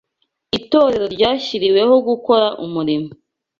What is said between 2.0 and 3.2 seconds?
gukora umurimo;